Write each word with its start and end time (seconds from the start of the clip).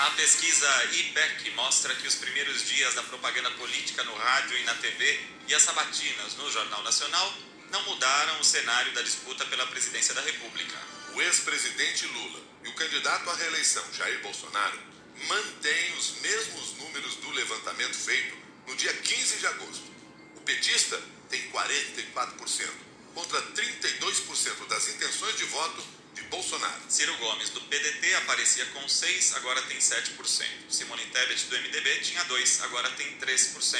A 0.00 0.10
pesquisa 0.12 0.66
IPEC 0.94 1.50
mostra 1.50 1.94
que 1.94 2.08
os 2.08 2.14
primeiros 2.14 2.66
dias 2.66 2.94
da 2.94 3.02
propaganda 3.02 3.50
política 3.50 4.02
no 4.02 4.14
rádio 4.14 4.56
e 4.56 4.64
na 4.64 4.74
TV 4.76 5.20
e 5.46 5.54
as 5.54 5.60
sabatinas 5.60 6.36
no 6.36 6.50
Jornal 6.50 6.82
Nacional 6.82 7.34
não 7.70 7.82
mudaram 7.82 8.40
o 8.40 8.44
cenário 8.44 8.94
da 8.94 9.02
disputa 9.02 9.44
pela 9.44 9.66
presidência 9.66 10.14
da 10.14 10.22
República. 10.22 10.78
O 11.12 11.20
ex-presidente 11.20 12.06
Lula 12.06 12.40
e 12.64 12.68
o 12.68 12.74
candidato 12.76 13.28
à 13.28 13.34
reeleição 13.34 13.84
Jair 13.92 14.22
Bolsonaro 14.22 14.80
mantêm 15.28 15.92
os 15.98 16.12
mesmos 16.22 16.72
números 16.78 17.16
do 17.16 17.30
levantamento 17.32 17.94
feito 17.94 18.34
no 18.68 18.76
dia 18.76 18.94
15 18.94 19.36
de 19.36 19.46
agosto. 19.48 19.92
O 20.34 20.40
petista 20.40 20.98
tem 21.28 21.42
44%, 21.50 22.70
contra 23.14 23.42
32% 23.52 24.66
das 24.66 24.88
intenções 24.88 25.36
de 25.36 25.44
voto 25.44 25.99
Bolsonaro. 26.30 26.80
Ciro 26.88 27.14
Gomes, 27.16 27.50
do 27.50 27.60
PDT, 27.62 28.14
aparecia 28.14 28.64
com 28.66 28.80
6%, 28.86 29.36
agora 29.36 29.60
tem 29.62 29.78
7%. 29.78 30.46
Simone 30.70 31.04
Tebet, 31.06 31.46
do 31.46 31.56
MDB, 31.56 31.98
tinha 32.00 32.24
2%, 32.24 32.62
agora 32.62 32.88
tem 32.92 33.18
3%, 33.18 33.78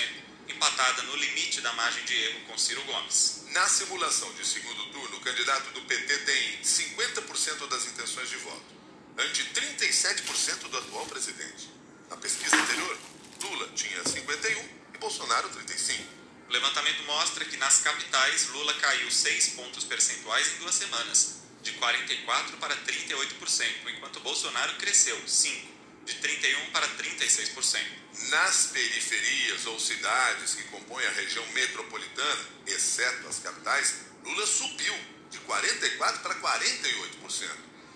empatada 0.49 1.03
no 1.05 1.17
limite 1.17 1.61
da 1.61 1.73
margem 1.75 2.05
de 2.05 2.15
erro 2.15 2.41
com 2.49 2.59
Ciro 2.59 2.83
Gomes. 2.83 3.45
Na 3.53 3.69
simulação 3.69 4.33
de 4.35 4.47
segundo 4.47 4.85
turno, 4.93 5.17
o 5.17 5.21
candidato 5.21 5.71
do 5.71 5.83
PT 5.83 6.19
tem 6.19 6.61
50% 6.63 7.69
das 7.69 7.87
intenções 7.87 8.29
de 8.29 8.37
voto, 8.37 8.65
ante 9.17 9.45
37% 9.45 10.69
do 10.69 10.79
atual 10.79 11.07
presidente. 11.07 11.71
Na 12.09 12.17
pesquisa 12.17 12.57
anterior, 12.57 12.99
Lula 13.43 13.69
tinha 13.75 14.03
51% 14.03 14.65
e 14.95 14.99
Bolsonaro 14.99 15.49
35%. 15.51 16.01
O 16.49 16.53
levantamento 16.53 17.05
mostra 17.05 17.45
que 17.45 17.57
nas 17.59 17.79
capitais 17.79 18.49
Lula 18.49 18.75
caiu 18.75 19.09
6 19.09 19.51
pontos 19.51 19.85
percentuais 19.85 20.53
em 20.53 20.57
duas 20.59 20.75
semanas, 20.75 21.40
de 21.63 21.73
44% 21.73 22.59
para 22.59 22.77
38%, 22.77 23.67
enquanto 23.97 24.21
Bolsonaro 24.21 24.75
cresceu 24.77 25.17
5%, 25.23 25.71
de 26.05 26.15
31% 26.15 26.71
para 26.73 26.89
36%. 26.89 27.81
Nas 28.31 28.67
periferias 28.69 29.67
ou 29.67 29.79
cidades 29.79 30.55
que 30.55 30.65
compõem 30.65 31.07
a 31.07 31.11
região 31.11 31.47
metropolitana, 31.53 32.49
exceto 32.67 33.29
as 33.29 33.39
capitais, 33.39 33.95
Lula 34.25 34.47
subiu 34.47 34.95
de 35.31 35.39
44% 35.41 36.19
para 36.21 36.35
48%. 36.35 37.49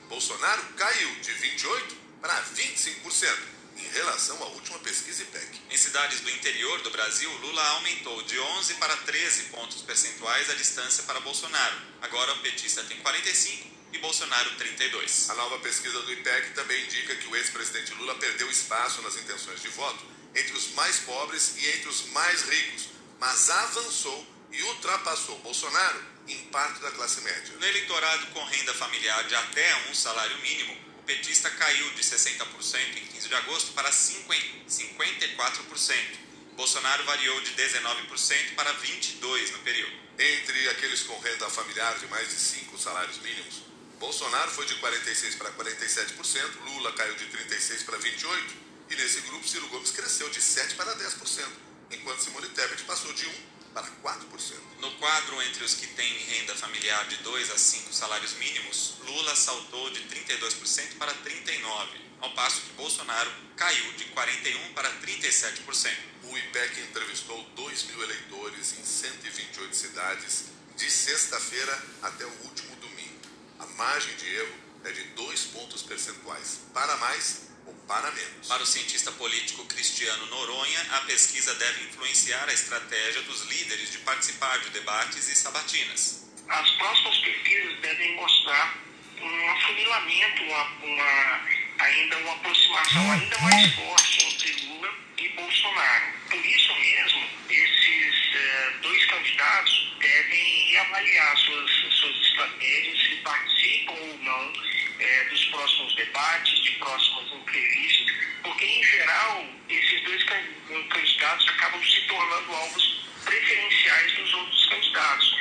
Bolsonaro 0.08 0.62
caiu 0.74 1.14
de 1.16 1.32
28% 1.32 1.96
para 2.20 2.42
25% 2.54 3.53
em 3.84 3.92
relação 3.92 4.42
à 4.42 4.46
última 4.46 4.78
pesquisa 4.78 5.22
IPEC. 5.22 5.60
Em 5.70 5.76
cidades 5.76 6.20
do 6.20 6.30
interior 6.30 6.80
do 6.82 6.90
Brasil, 6.90 7.30
Lula 7.38 7.62
aumentou 7.70 8.22
de 8.22 8.38
11 8.38 8.74
para 8.74 8.96
13 8.96 9.44
pontos 9.44 9.82
percentuais 9.82 10.48
a 10.50 10.54
distância 10.54 11.04
para 11.04 11.20
Bolsonaro. 11.20 11.76
Agora 12.00 12.32
o 12.32 12.38
petista 12.38 12.82
tem 12.84 12.96
45 12.98 13.68
e 13.92 13.98
Bolsonaro 13.98 14.50
32. 14.56 15.30
A 15.30 15.34
nova 15.34 15.58
pesquisa 15.58 16.00
do 16.00 16.12
IPEC 16.12 16.54
também 16.54 16.82
indica 16.84 17.14
que 17.16 17.28
o 17.28 17.36
ex-presidente 17.36 17.92
Lula 17.94 18.14
perdeu 18.16 18.50
espaço 18.50 19.02
nas 19.02 19.16
intenções 19.16 19.60
de 19.60 19.68
voto 19.68 20.04
entre 20.34 20.52
os 20.54 20.72
mais 20.72 21.00
pobres 21.00 21.54
e 21.58 21.68
entre 21.68 21.88
os 21.88 22.06
mais 22.08 22.42
ricos, 22.42 22.88
mas 23.20 23.50
avançou 23.50 24.26
e 24.50 24.62
ultrapassou 24.62 25.38
Bolsonaro 25.40 26.02
em 26.26 26.38
parte 26.46 26.80
da 26.80 26.90
classe 26.92 27.20
média. 27.20 27.54
No 27.58 27.66
eleitorado 27.66 28.26
com 28.28 28.42
renda 28.44 28.72
familiar 28.74 29.24
de 29.24 29.34
até 29.34 29.90
um 29.90 29.94
salário 29.94 30.38
mínimo, 30.38 30.83
petista 31.04 31.50
caiu 31.50 31.90
de 31.90 32.02
60% 32.02 32.96
em 32.96 33.06
15 33.06 33.28
de 33.28 33.34
agosto 33.34 33.72
para 33.72 33.90
54%. 33.90 36.24
Bolsonaro 36.56 37.04
variou 37.04 37.40
de 37.40 37.52
19% 37.52 38.54
para 38.54 38.72
22% 38.74 39.50
no 39.52 39.58
período. 39.60 39.92
Entre 40.18 40.68
aqueles 40.68 41.02
com 41.02 41.18
renda 41.18 41.48
familiar 41.50 41.98
de 41.98 42.06
mais 42.06 42.28
de 42.28 42.36
5 42.36 42.78
salários 42.78 43.18
mínimos, 43.18 43.62
Bolsonaro 43.98 44.50
foi 44.50 44.66
de 44.66 44.74
46% 44.76 45.38
para 45.38 45.52
47%, 45.52 46.64
Lula 46.66 46.92
caiu 46.92 47.14
de 47.16 47.26
36% 47.26 47.84
para 47.84 47.98
28%, 47.98 48.64
e 48.90 48.96
nesse 48.96 49.20
grupo 49.22 49.48
Ciro 49.48 49.66
Gomes 49.68 49.90
cresceu 49.90 50.28
de 50.30 50.40
7% 50.40 50.76
para 50.76 50.94
10%, 50.96 51.48
enquanto 51.90 52.22
Simone 52.22 52.48
Tebet 52.50 52.84
passou 52.84 53.12
de 53.14 53.26
1% 53.26 53.30
para 53.74 53.86
4%. 54.02 54.54
No 54.80 54.90
quadro 54.92 55.42
entre 55.42 55.64
os 55.64 55.74
que 55.74 55.88
têm 55.88 56.18
renda 56.18 56.54
familiar 56.54 57.06
de 57.08 57.16
2 57.16 57.50
a 57.50 57.58
5 57.58 57.92
salários 57.92 58.34
mínimos, 58.34 58.94
Lula 59.04 59.34
saltou 59.34 59.90
de 59.90 60.00
32% 60.02 60.96
para 60.96 61.12
39%, 61.12 61.88
ao 62.20 62.30
passo 62.32 62.62
que 62.62 62.72
Bolsonaro 62.74 63.30
caiu 63.56 63.92
de 63.94 64.04
41% 64.06 64.72
para 64.74 64.90
37%. 65.00 65.92
O 66.22 66.38
IPEC 66.38 66.80
entrevistou 66.82 67.42
2 67.56 67.82
mil 67.84 68.02
eleitores 68.02 68.78
em 68.78 68.84
128 68.84 69.76
cidades 69.76 70.44
de 70.76 70.90
sexta-feira 70.90 71.82
até 72.02 72.24
o 72.24 72.44
último 72.44 72.74
domingo. 72.76 73.20
A 73.58 73.66
margem 73.66 74.14
de 74.16 74.34
erro 74.34 74.54
é 74.84 74.92
de 74.92 75.02
2 75.08 75.40
pontos 75.46 75.82
percentuais, 75.82 76.60
para 76.72 76.96
mais 76.96 77.42
ou 77.66 77.74
para 77.86 78.10
menos. 78.10 78.46
Para 78.48 78.62
o 78.62 78.66
cientista 78.66 79.10
político 79.12 79.64
Cristiano 79.66 80.26
Noronha, 80.26 80.80
a 80.92 81.00
pesquisa 81.00 81.54
deve 81.54 81.84
influenciar 81.84 82.48
a 82.48 82.52
estratégia 82.52 83.22
dos 83.22 83.42
líderes 83.46 83.90
de 83.92 83.98
participar 83.98 84.58
de 84.58 84.70
debates 84.70 85.28
e 85.28 85.34
sabatinas. 85.34 86.24
As 86.48 86.70
próximas 86.72 87.18
pesquisas 87.18 87.78
devem 87.80 88.16
mostrar 88.16 88.78
um 89.20 89.50
afunilamento, 89.52 90.42
uma, 90.42 90.64
uma, 90.82 91.40
ainda 91.78 92.18
uma 92.18 92.32
aproximação 92.34 93.12
ainda 93.12 93.38
mais 93.38 93.74
forte 93.74 94.24
entre 94.26 94.66
Lula 94.66 94.94
e 95.18 95.28
Bolsonaro. 95.30 96.12
Por 96.28 96.44
isso 96.44 96.74
mesmo, 96.74 97.28
esses 97.48 98.34
eh, 98.34 98.72
dois 98.82 99.04
candidatos 99.06 99.96
devem 100.00 100.70
reavaliar 100.72 101.38
suas, 101.38 101.70
suas 101.94 102.16
estratégias, 102.26 102.98
se 103.08 103.14
participam 103.22 103.92
ou 103.94 104.18
não 104.18 104.52
eh, 104.98 105.24
dos 105.30 105.44
próximos 105.46 105.94
debates, 105.94 106.62
de 106.62 106.72
próximas 106.72 107.32
entrevistas, 107.32 108.16
porque, 108.42 108.64
em 108.66 108.82
geral, 108.84 109.46
esses 109.70 110.02
dois 110.02 110.22
can- 110.24 110.86
candidatos 110.90 111.48
acabam 111.48 111.82
se 111.82 112.02
tornando 112.02 112.52
alvos 112.54 113.06
preferenciais 113.24 114.12
dos 114.14 114.34
outros 114.34 114.66
candidatos. 114.66 115.34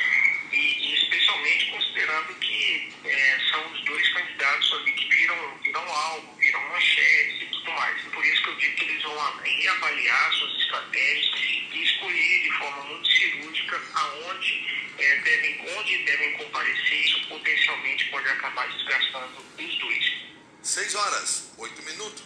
E, 0.53 0.55
e 0.55 0.93
especialmente 0.93 1.65
considerando 1.71 2.35
que 2.35 2.93
eh, 3.05 3.39
são 3.49 3.73
os 3.73 3.81
dois 3.85 4.07
candidatos 4.13 4.71
ali 4.73 4.91
que 4.91 5.05
viram, 5.09 5.57
viram 5.63 5.91
algo, 5.91 6.37
viram 6.37 6.61
manchetes 6.69 7.41
e 7.41 7.45
tudo 7.47 7.71
mais. 7.71 7.99
Por 8.03 8.23
isso 8.23 8.43
que 8.43 8.49
eu 8.49 8.55
digo 8.57 8.75
que 8.75 8.83
eles 8.83 9.01
vão 9.01 9.02
a- 9.19 9.41
reavaliar 9.43 10.33
suas 10.33 10.55
estratégias 10.61 11.39
e 11.73 11.83
escolher 11.83 12.43
de 12.43 12.51
forma 12.57 12.83
muito 12.85 13.07
cirúrgica 13.11 13.81
aonde 13.93 14.67
eh, 14.97 15.17
devem, 15.23 15.77
onde 15.77 15.97
devem 16.03 16.33
comparecer. 16.37 17.05
Isso 17.05 17.27
potencialmente 17.27 18.05
pode 18.09 18.27
acabar 18.29 18.67
desgastando 18.69 19.45
os 19.59 19.75
dois. 19.79 20.13
6 20.61 20.95
horas, 20.95 21.51
8 21.57 21.81
minutos. 21.83 22.23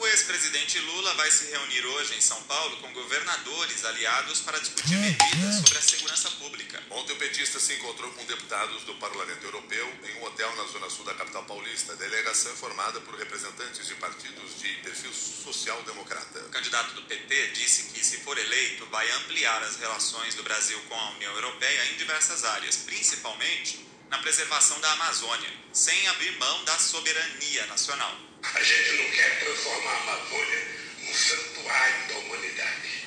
O 0.00 0.06
ex-presidente 0.06 0.78
Lula 0.78 1.12
vai 1.12 1.30
se 1.30 1.50
reunir 1.50 1.84
hoje 1.84 2.14
em 2.14 2.22
São 2.22 2.42
Paulo 2.44 2.74
com 2.78 2.90
governadores 2.90 3.84
aliados 3.84 4.40
para 4.40 4.58
discutir 4.58 4.96
medidas 4.96 5.56
sobre 5.56 5.76
a 5.76 5.82
segurança 5.82 6.30
pública. 6.30 6.82
Ontem 6.88 7.12
o 7.12 7.16
petista 7.16 7.60
se 7.60 7.74
encontrou 7.74 8.10
com 8.12 8.24
deputados 8.24 8.82
do 8.84 8.94
Parlamento 8.94 9.44
Europeu 9.44 9.86
em 10.04 10.14
um 10.14 10.24
hotel 10.24 10.56
na 10.56 10.64
zona 10.68 10.88
sul 10.88 11.04
da 11.04 11.12
capital 11.12 11.44
paulista. 11.44 11.92
A 11.92 11.96
delegação 11.96 12.50
é 12.50 12.54
formada 12.54 12.98
por 13.02 13.14
representantes 13.14 13.86
de 13.86 13.94
partidos 13.96 14.58
de 14.58 14.72
perfil 14.76 15.12
social-democrata. 15.12 16.46
O 16.46 16.48
candidato 16.48 16.94
do 16.94 17.02
PT 17.02 17.48
disse 17.48 17.92
que, 17.92 18.02
se 18.02 18.22
for 18.22 18.38
eleito, 18.38 18.86
vai 18.86 19.06
ampliar 19.10 19.62
as 19.64 19.76
relações 19.76 20.34
do 20.34 20.42
Brasil 20.42 20.80
com 20.88 20.94
a 20.94 21.10
União 21.10 21.34
Europeia 21.34 21.92
em 21.92 21.98
diversas 21.98 22.42
áreas, 22.46 22.76
principalmente 22.76 23.86
na 24.08 24.16
preservação 24.16 24.80
da 24.80 24.92
Amazônia, 24.92 25.52
sem 25.74 26.08
abrir 26.08 26.38
mão 26.38 26.64
da 26.64 26.78
soberania 26.78 27.66
nacional. 27.66 28.29
A 28.42 28.62
gente 28.62 28.92
não 28.96 29.10
quer 29.10 29.38
transformar 29.38 29.90
a 29.90 30.00
Amazônia 30.00 30.66
num 31.00 31.14
santuário 31.14 32.08
da 32.08 32.18
humanidade. 32.18 33.04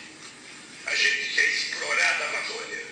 A 0.85 0.95
gente 0.95 1.33
quer 1.33 1.45
explorar 1.45 2.19
da 2.19 2.29
Amazônia 2.29 2.85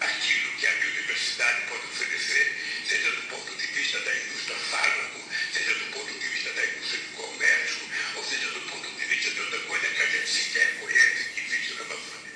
aquilo 0.00 0.52
que 0.58 0.66
a 0.66 0.72
biodiversidade 0.72 1.68
pode 1.68 1.84
oferecer, 1.86 2.84
seja 2.86 3.10
do 3.12 3.22
ponto 3.28 3.56
de 3.56 3.66
vista 3.68 3.98
da 4.00 4.14
indústria 4.14 4.56
fármaco, 4.56 5.20
seja 5.52 5.74
do 5.74 5.84
ponto 5.92 6.12
de 6.12 6.28
vista 6.28 6.52
da 6.52 6.66
indústria 6.66 7.00
do 7.00 7.16
comércio, 7.16 7.80
ou 8.16 8.24
seja 8.24 8.46
do 8.50 8.60
ponto 8.60 8.88
de 8.90 9.04
vista 9.06 9.30
de 9.30 9.40
outra 9.40 9.60
coisa 9.60 9.86
que 9.86 10.02
a 10.02 10.06
gente 10.06 10.28
sequer 10.28 10.80
conhece 10.80 11.24
que 11.34 11.40
existe 11.40 11.74
na 11.74 11.80
Amazônia. 11.82 12.32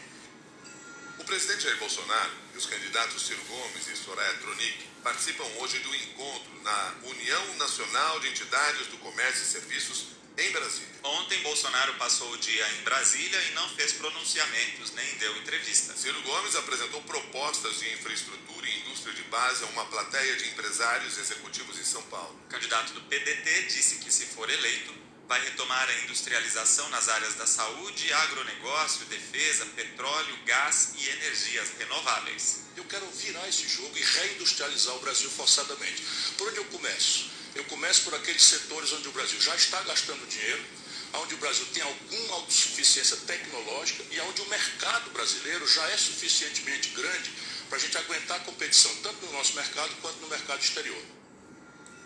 O 1.19 1.25
presidente 1.25 1.65
Jair 1.65 1.77
Bolsonaro 1.77 2.33
e 2.55 2.59
os 2.59 2.67
candidatos 2.67 3.27
Ciro 3.27 3.45
Gomes 3.45 3.89
e 3.89 3.97
Soraya 3.97 4.35
Tronic 4.35 4.94
participam 5.05 5.45
hoje 5.59 5.79
do 5.81 5.95
encontro 5.95 6.63
na 6.63 6.95
União 7.05 7.55
Nacional 7.57 8.19
de 8.21 8.29
Entidades 8.29 8.87
do 8.87 8.97
Comércio 8.97 9.43
e 9.43 9.47
Serviços 9.47 10.07
em 10.39 10.51
Brasília. 10.51 10.89
Ontem, 11.05 11.43
Bolsonaro 11.43 11.95
passou 11.95 12.33
o 12.33 12.39
dia 12.39 12.67
em 12.73 12.83
Brasília 12.83 13.39
e 13.45 13.51
não 13.53 13.69
fez 13.77 13.93
pronunciamentos 13.93 14.93
nem 14.95 15.15
deu 15.19 15.37
entrevista. 15.37 15.95
Ciro 15.95 16.21
Gomes 16.23 16.57
apresentou 16.57 17.03
propostas 17.03 17.79
de 17.79 17.93
infraestrutura 17.93 18.67
e 18.67 18.81
indústria 18.81 19.15
de 19.15 19.23
base 19.25 19.63
a 19.63 19.67
uma 19.69 19.85
plateia 19.85 20.37
de 20.37 20.49
empresários 20.49 21.19
executivos 21.19 21.79
em 21.79 21.85
São 21.85 22.03
Paulo. 22.05 22.35
O 22.47 22.49
candidato 22.49 22.95
do 22.95 23.03
PDT 23.03 23.63
disse 23.65 23.99
que, 23.99 24.11
se 24.11 24.25
for 24.25 24.49
eleito, 24.49 25.04
vai 25.29 25.43
retomar 25.43 25.89
a 25.89 26.05
industrialização 26.05 26.89
nas 26.91 27.09
áreas 27.09 27.35
da 27.35 27.47
saúde, 27.47 28.13
agronegócio, 28.13 29.07
defesa, 29.07 29.65
petróleo, 29.67 30.39
gás 30.45 30.91
e 30.97 31.09
energias 31.09 31.71
renováveis. 31.79 32.61
Eu 32.77 32.85
quero 32.85 33.07
virar 33.11 33.49
esse 33.49 33.69
jogo 33.69 33.97
e 33.97 34.03
reindustrializar 34.03 34.95
o 34.97 35.01
Brasil 35.01 35.31
forçadamente. 35.31 36.03
Por 36.37 36.49
onde 36.49 36.59
eu 36.59 36.65
começo? 36.67 37.31
Eu 37.55 37.65
começo 37.65 38.03
por 38.03 38.15
aqueles 38.15 38.43
setores 38.43 38.93
onde 38.93 39.09
o 39.09 39.13
Brasil 39.13 39.41
já 39.41 39.55
está 39.55 39.81
gastando 39.83 40.29
dinheiro, 40.29 40.63
onde 41.15 41.35
o 41.35 41.39
Brasil 41.39 41.67
tem 41.73 41.83
alguma 41.83 42.35
autossuficiência 42.35 43.17
tecnológica 43.19 44.05
e 44.11 44.21
onde 44.21 44.43
o 44.43 44.49
mercado 44.49 45.11
brasileiro 45.11 45.67
já 45.67 45.89
é 45.91 45.97
suficientemente 45.97 46.89
grande 46.91 47.31
para 47.69 47.79
a 47.79 47.81
gente 47.81 47.97
aguentar 47.97 48.39
a 48.39 48.41
competição 48.41 48.95
tanto 48.97 49.25
no 49.27 49.33
nosso 49.33 49.55
mercado 49.55 49.95
quanto 50.03 50.19
no 50.19 50.29
mercado 50.29 50.61
exterior. 50.61 51.03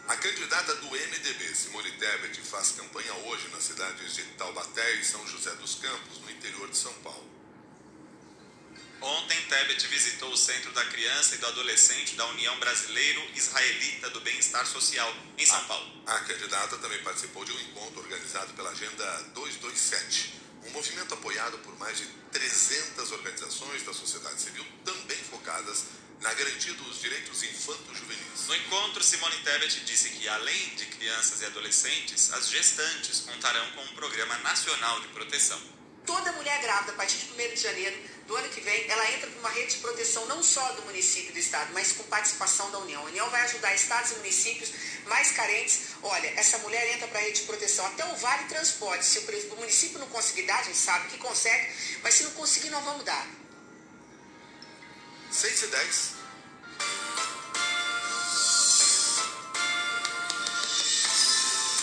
A 0.09 0.17
candidata 0.17 0.75
do 0.77 0.87
MDB, 0.87 1.55
Simone 1.55 1.93
Tebet, 1.93 2.41
faz 2.41 2.71
campanha 2.71 3.13
hoje 3.27 3.47
nas 3.49 3.63
cidades 3.63 4.15
de 4.15 4.23
Taubaté 4.39 4.95
e 4.95 5.05
São 5.05 5.25
José 5.27 5.51
dos 5.57 5.75
Campos, 5.75 6.19
no 6.21 6.31
interior 6.31 6.67
de 6.71 6.79
São 6.79 6.95
Paulo. 7.03 7.29
Ontem, 9.03 9.39
Tebet 9.51 9.87
visitou 9.87 10.33
o 10.33 10.37
Centro 10.37 10.73
da 10.73 10.83
Criança 10.87 11.35
e 11.35 11.39
do 11.39 11.47
Adolescente 11.49 12.17
da 12.17 12.25
União 12.29 12.59
Brasileiro-Israelita 12.59 14.09
do 14.09 14.23
Bem-Estar 14.23 14.67
Social, 14.67 15.15
em 15.37 15.45
São 15.45 15.63
Paulo. 15.67 16.03
A 16.07 16.21
candidata 16.21 16.79
também 16.79 17.03
participou 17.03 17.45
de 17.45 17.53
um 17.53 17.61
encontro 17.61 18.01
organizado 18.01 18.55
pela 18.55 18.71
Agenda 18.71 19.05
227, 19.35 20.41
um 20.69 20.71
movimento 20.71 21.13
apoiado 21.13 21.59
por 21.59 21.79
mais 21.79 21.99
de 21.99 22.07
300 22.33 23.13
organizações 23.13 23.83
da 23.83 23.93
sociedade 23.93 24.41
civil, 24.41 24.65
também 24.87 25.19
focadas 25.19 25.85
na 26.21 26.35
garantia 26.35 26.75
dos 26.75 27.01
direitos 27.01 27.43
infanto-juvenis. 27.43 28.47
No 28.47 28.55
encontro, 28.55 29.03
Simone 29.03 29.37
Tebet 29.45 29.81
disse 29.85 30.11
que, 30.11 30.29
além 30.29 30.75
de 30.75 30.87
crianças 30.87 31.41
e 31.41 31.47
adolescentes, 31.47 32.33
as 32.33 32.49
gestantes 32.49 33.21
contarão 33.21 33.71
com 33.73 33.83
um 33.83 33.95
programa 33.95 34.37
nacional 34.39 35.01
de 35.01 35.09
proteção. 35.09 35.61
Toda 36.05 36.33
mulher 36.33 36.61
grávida, 36.63 36.93
a 36.93 36.95
partir 36.95 37.19
de 37.19 37.33
1 37.33 37.55
de 37.55 37.61
janeiro 37.61 37.97
do 38.27 38.35
ano 38.35 38.49
que 38.49 38.63
vem, 38.63 38.91
ela 38.91 39.13
entra 39.13 39.29
para 39.29 39.41
uma 39.41 39.51
rede 39.51 39.75
de 39.75 39.81
proteção 39.81 40.25
não 40.27 40.43
só 40.43 40.73
do 40.73 40.83
município 40.83 41.31
e 41.31 41.33
do 41.35 41.39
estado, 41.39 41.73
mas 41.75 41.93
com 41.93 42.03
participação 42.05 42.71
da 42.71 42.79
União. 42.79 43.03
A 43.03 43.05
União 43.07 43.29
vai 43.29 43.43
ajudar 43.43 43.75
estados 43.75 44.13
e 44.13 44.15
municípios 44.17 44.73
mais 45.07 45.33
carentes. 45.33 45.81
Olha, 46.03 46.29
essa 46.29 46.59
mulher 46.59 46.95
entra 46.95 47.07
para 47.09 47.19
a 47.19 47.23
rede 47.23 47.41
de 47.41 47.47
proteção, 47.47 47.87
até 47.87 48.05
o 48.07 48.17
Vale 48.17 48.45
Transporte. 48.45 49.05
Se 49.05 49.19
o 49.19 49.57
município 49.57 49.99
não 49.99 50.09
conseguir 50.09 50.43
dar, 50.43 50.61
a 50.61 50.63
gente 50.63 50.79
sabe 50.79 51.09
que 51.09 51.19
consegue, 51.19 51.73
mas 52.03 52.15
se 52.15 52.25
não 52.25 52.31
conseguir, 52.33 52.71
nós 52.71 52.85
vamos 52.85 53.05
dar. 53.05 53.38
6 55.31 55.63
e 55.63 55.67
10. 55.67 56.15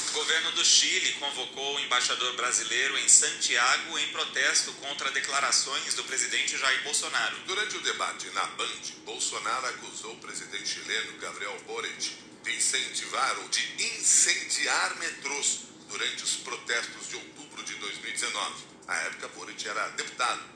O 0.09 0.13
governo 0.13 0.51
do 0.53 0.65
Chile 0.65 1.13
convocou 1.13 1.75
o 1.75 1.79
embaixador 1.79 2.35
brasileiro 2.35 2.97
em 2.97 3.07
Santiago 3.07 3.99
em 3.99 4.07
protesto 4.11 4.73
contra 4.73 5.11
declarações 5.11 5.93
do 5.93 6.03
presidente 6.05 6.57
Jair 6.57 6.83
Bolsonaro. 6.83 7.37
Durante 7.45 7.77
o 7.77 7.81
debate 7.81 8.27
na 8.31 8.45
Band, 8.47 8.81
Bolsonaro 9.05 9.67
acusou 9.67 10.13
o 10.13 10.19
presidente 10.19 10.67
chileno 10.67 11.17
Gabriel 11.19 11.57
Boric 11.67 12.13
de 12.43 12.55
incentivar 12.55 13.39
ou 13.39 13.49
de 13.49 13.83
incendiar 13.83 14.97
metrôs 14.97 15.59
durante 15.87 16.23
os 16.23 16.37
protestos 16.37 17.09
de 17.09 17.15
outubro 17.15 17.63
de 17.63 17.75
2019. 17.75 18.65
À 18.87 18.95
época, 19.01 19.27
Boric 19.29 19.67
era 19.67 19.89
deputado 19.89 20.55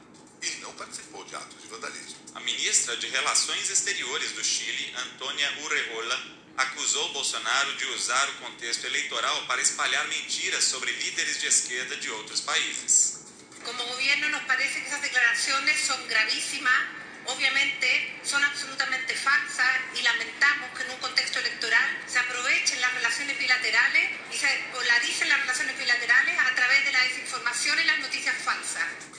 e 0.53 0.61
não 0.61 0.73
participou 0.73 1.23
de 1.25 1.35
atos 1.35 1.61
de 1.61 1.67
vandalismo. 1.67 2.17
A 2.35 2.39
ministra 2.39 2.95
de 2.97 3.07
Relações 3.07 3.69
Exteriores 3.69 4.31
do 4.33 4.43
Chile, 4.43 4.93
Antônia 4.97 5.51
Urrejola, 5.61 6.39
acusou 6.57 7.13
Bolsonaro 7.13 7.73
de 7.77 7.85
usar 7.85 8.29
o 8.29 8.33
contexto 8.43 8.85
eleitoral 8.85 9.47
para 9.47 9.61
espalhar 9.61 10.05
mentiras 10.07 10.63
sobre 10.63 10.91
líderes 10.91 11.39
de 11.39 11.47
esquerda 11.47 11.95
de 11.95 12.11
outros 12.11 12.41
países. 12.41 13.19
Como 13.63 13.83
gobierno 13.85 14.29
nos 14.29 14.43
parece 14.43 14.81
que 14.81 14.87
esas 14.87 15.01
declaraciones 15.01 15.79
son 15.81 16.05
gravísimas, 16.07 16.85
obviamente 17.25 18.19
son 18.23 18.43
absolutamente 18.43 19.15
falsas 19.15 19.71
y 19.95 20.01
lamentamos 20.01 20.69
que 20.75 20.83
en 20.83 20.91
un 20.91 20.97
contexto 20.97 21.39
electoral 21.39 22.03
se 22.07 22.19
aprovechen 22.19 22.81
las 22.81 22.93
relaciones 22.93 23.37
bilaterales 23.37 24.09
y 24.33 24.37
se 24.37 24.47
polaricen 24.73 25.29
las 25.29 25.39
relaciones 25.41 25.77
bilaterales 25.77 26.39
a 26.39 26.55
través 26.55 26.85
de 26.85 26.91
la 26.91 27.03
desinformación 27.03 27.79
y 27.79 27.83
las 27.85 27.99
noticias 27.99 28.35
falsas. 28.43 29.18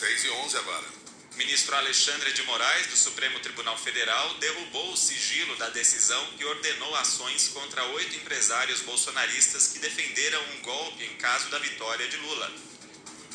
6 0.00 0.24
e 0.24 0.30
11 0.30 0.56
agora. 0.56 0.86
Ministro 1.36 1.76
Alexandre 1.76 2.32
de 2.32 2.42
Moraes, 2.44 2.86
do 2.86 2.96
Supremo 2.96 3.38
Tribunal 3.40 3.76
Federal, 3.76 4.32
derrubou 4.38 4.94
o 4.94 4.96
sigilo 4.96 5.54
da 5.56 5.68
decisão 5.68 6.26
que 6.38 6.44
ordenou 6.46 6.96
ações 6.96 7.48
contra 7.48 7.84
oito 7.84 8.16
empresários 8.16 8.80
bolsonaristas 8.80 9.68
que 9.68 9.78
defenderam 9.78 10.42
um 10.54 10.62
golpe 10.62 11.04
em 11.04 11.16
caso 11.16 11.50
da 11.50 11.58
vitória 11.58 12.08
de 12.08 12.16
Lula. 12.16 12.50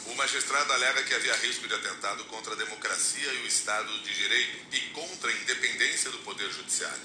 O 0.08 0.16
magistrado 0.16 0.74
alega 0.74 1.04
que 1.04 1.14
havia 1.14 1.36
risco 1.36 1.68
de 1.68 1.76
atentado 1.76 2.24
contra 2.26 2.54
a 2.54 2.58
democracia 2.58 3.32
e 3.32 3.44
o 3.44 3.48
Estado 3.48 4.00
de 4.00 4.16
Direito 4.16 4.76
e 4.76 4.80
contra 4.90 5.30
a 5.30 5.34
independência 5.34 6.10
do 6.10 6.18
Poder 6.20 6.52
Judiciário. 6.52 7.04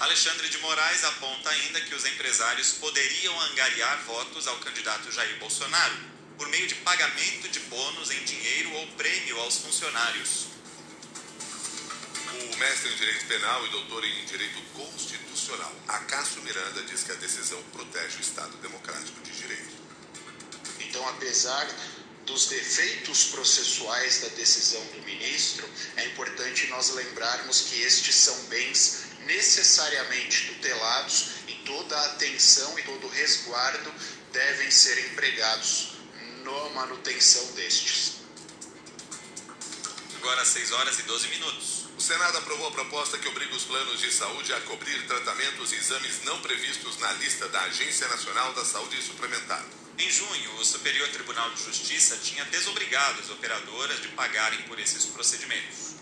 Alexandre 0.00 0.50
de 0.50 0.58
Moraes 0.58 1.02
aponta 1.04 1.48
ainda 1.48 1.80
que 1.80 1.94
os 1.94 2.04
empresários 2.04 2.72
poderiam 2.72 3.40
angariar 3.40 4.04
votos 4.04 4.46
ao 4.46 4.58
candidato 4.58 5.10
Jair 5.10 5.38
Bolsonaro 5.38 6.17
por 6.38 6.48
meio 6.48 6.68
de 6.68 6.76
pagamento 6.76 7.48
de 7.48 7.58
bônus 7.60 8.12
em 8.12 8.24
dinheiro 8.24 8.72
ou 8.74 8.86
prêmio 8.92 9.40
aos 9.40 9.56
funcionários. 9.56 10.46
O 12.52 12.56
mestre 12.56 12.92
em 12.92 12.96
Direito 12.96 13.26
Penal 13.26 13.66
e 13.66 13.70
doutor 13.70 14.04
em 14.04 14.24
Direito 14.24 14.62
Constitucional, 14.72 15.74
Acácio 15.88 16.40
Miranda, 16.42 16.82
diz 16.84 17.02
que 17.02 17.12
a 17.12 17.16
decisão 17.16 17.60
protege 17.72 18.18
o 18.18 18.20
Estado 18.20 18.56
Democrático 18.58 19.20
de 19.22 19.32
Direito. 19.32 19.76
Então, 20.78 21.06
apesar 21.08 21.68
dos 22.24 22.46
defeitos 22.46 23.24
processuais 23.24 24.20
da 24.20 24.28
decisão 24.28 24.84
do 24.86 25.02
ministro, 25.02 25.68
é 25.96 26.06
importante 26.06 26.68
nós 26.68 26.90
lembrarmos 26.90 27.62
que 27.62 27.80
estes 27.82 28.14
são 28.14 28.44
bens 28.44 29.02
necessariamente 29.26 30.46
tutelados 30.46 31.30
e 31.48 31.54
toda 31.64 31.98
a 31.98 32.06
atenção 32.12 32.78
e 32.78 32.82
todo 32.82 33.06
o 33.06 33.10
resguardo 33.10 33.92
devem 34.32 34.70
ser 34.70 35.10
empregados 35.10 35.97
na 36.48 36.68
manutenção 36.70 37.44
destes. 37.52 38.22
Agora 40.16 40.44
6 40.44 40.72
horas 40.72 40.98
e 40.98 41.02
12 41.02 41.28
minutos. 41.28 41.84
O 41.96 42.00
Senado 42.00 42.38
aprovou 42.38 42.68
a 42.68 42.70
proposta 42.70 43.18
que 43.18 43.28
obriga 43.28 43.54
os 43.54 43.64
planos 43.64 44.00
de 44.00 44.10
saúde 44.12 44.52
a 44.52 44.60
cobrir 44.62 45.06
tratamentos 45.06 45.72
e 45.72 45.76
exames 45.76 46.22
não 46.24 46.40
previstos 46.40 46.96
na 46.98 47.12
lista 47.14 47.48
da 47.48 47.60
Agência 47.62 48.08
Nacional 48.08 48.52
da 48.54 48.64
Saúde 48.64 49.02
Suplementar. 49.02 49.64
Em 49.98 50.10
junho, 50.10 50.54
o 50.54 50.64
Superior 50.64 51.08
Tribunal 51.08 51.50
de 51.50 51.64
Justiça 51.64 52.16
tinha 52.18 52.44
desobrigado 52.46 53.20
as 53.20 53.30
operadoras 53.30 54.00
de 54.00 54.08
pagarem 54.08 54.62
por 54.62 54.78
esses 54.78 55.06
procedimentos. 55.06 55.96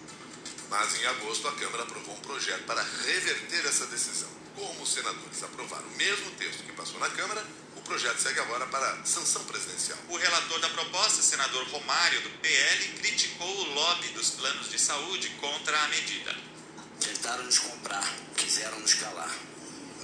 Mas 0.69 1.01
em 1.01 1.07
agosto 1.07 1.49
a 1.49 1.53
Câmara 1.53 1.85
aprovou 1.85 2.15
um 2.15 2.21
projeto 2.21 2.65
para 2.65 2.83
reverter 2.83 3.65
essa 3.67 3.87
decisão. 3.87 4.29
Como 4.55 4.83
os 4.83 4.93
senadores 4.93 5.43
aprovaram 5.43 5.89
o 5.89 5.97
mesmo 5.97 6.31
texto 6.33 6.63
que 6.63 6.73
passou 6.73 7.01
na 7.01 7.11
Câmara, 7.11 7.45
projeto 7.87 8.19
segue 8.21 8.41
agora 8.41 8.67
para 8.67 9.05
sanção 9.05 9.45
presidencial. 9.45 9.99
O 10.09 10.17
relator 10.17 10.59
da 10.59 10.69
proposta, 10.71 11.23
senador 11.23 11.67
Romário, 11.69 12.21
do 12.21 12.31
PL, 12.41 12.89
criticou 12.99 13.49
o 13.49 13.75
lobby 13.75 14.09
dos 14.09 14.31
planos 14.31 14.71
de 14.71 14.79
saúde 14.79 15.31
contra 15.41 15.79
a 15.85 15.89
medida. 15.89 16.35
Tentaram 17.01 17.45
nos 17.45 17.59
comprar, 17.61 18.13
quiseram 18.37 18.81
nos 18.81 18.95
calar, 18.95 19.33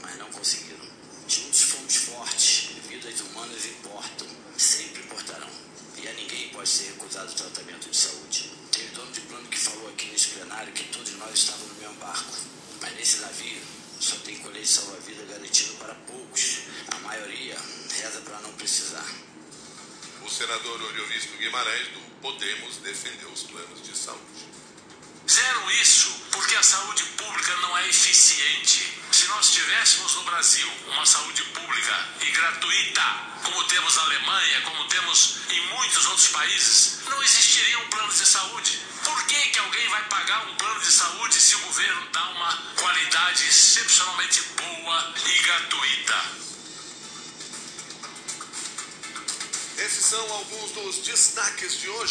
mas 0.01 0.17
não 0.17 0.31
conseguiram. 0.31 0.87
Juntos 1.27 1.63
fomos 1.63 1.97
fortes, 1.97 2.71
vidas 2.89 3.21
humanas 3.21 3.67
importam, 3.67 4.29
sempre 4.57 5.03
importarão. 5.03 5.51
E 5.97 6.07
a 6.07 6.13
ninguém 6.13 6.51
pode 6.51 6.69
ser 6.69 6.93
recusado 6.93 7.33
o 7.33 7.35
tratamento 7.35 7.91
de 7.91 7.97
saúde. 7.97 8.53
Teve 8.71 8.89
dono 8.95 9.11
de 9.13 9.21
plano 9.23 9.49
que 9.49 9.59
falou 9.59 9.89
aqui 9.89 10.07
nesse 10.07 10.29
plenário 10.29 10.73
que 10.73 10.85
todos 10.85 11.13
nós 11.15 11.35
estávamos 11.35 11.69
no 11.69 11.75
mesmo 11.75 11.95
barco. 11.97 12.33
Mas 12.81 12.95
nesse 12.95 13.17
navio 13.19 13.61
só 14.03 14.17
tem 14.17 14.37
colete 14.39 14.67
salva-vida 14.67 15.25
garantido 15.25 15.75
para 15.75 15.95
poucos. 15.95 16.63
A 16.89 16.99
maioria 16.99 17.57
reza 17.95 18.21
para 18.23 18.41
não 18.41 18.52
precisar. 18.63 19.05
O 20.25 20.31
senador 20.31 20.81
Oriovisto 20.83 21.37
Guimarães, 21.37 21.89
do 21.89 22.01
Podemos, 22.23 22.77
defendeu 22.77 23.29
os 23.31 23.43
planos 23.43 23.83
de 23.83 23.97
saúde. 23.99 24.47
Fizeram 25.27 25.71
isso 25.73 26.11
porque 26.31 26.55
a 26.55 26.63
saúde 26.63 27.03
pública 27.19 27.57
não 27.57 27.77
é 27.79 27.89
eficiente. 27.89 29.01
Se 29.11 29.27
nós 29.27 29.51
tivéssemos 29.51 30.15
no 30.15 30.23
Brasil 30.25 30.69
uma 30.87 31.05
saúde 31.05 31.43
pública 31.43 32.09
e 32.21 32.31
gratuita, 32.31 33.03
como 33.43 33.65
temos 33.65 33.97
na 33.97 34.03
Alemanha, 34.03 34.61
como 34.63 34.85
temos 34.87 35.39
em 35.51 35.67
muitos 35.75 36.07
outros 36.07 36.29
países, 36.29 37.01
não 37.09 37.21
existiriam 37.21 37.89
planos 37.89 38.17
de 38.17 38.27
saúde. 38.27 38.79
Por 39.03 39.27
que, 39.27 39.49
que 39.51 39.59
alguém 39.59 39.89
vai 39.89 40.05
pagar 40.05 40.47
um 40.47 40.55
plano 40.55 40.81
de 40.81 40.93
saúde 40.93 41.35
se 41.35 41.57
o 41.57 41.61
governo 41.61 42.09
dá 42.13 42.29
uma 42.31 42.57
qualidade 42.77 43.45
excepcionalmente 43.49 44.41
boa 44.57 45.15
e 45.27 45.43
gratuita? 45.43 46.42
Esses 49.85 50.05
são 50.05 50.33
alguns 50.33 50.71
dos 50.71 50.99
destaques 50.99 51.81
de 51.81 51.89
hoje. 51.89 52.03